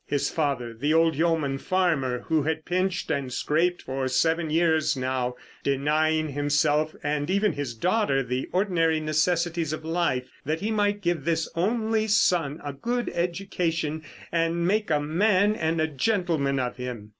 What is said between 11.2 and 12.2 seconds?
this only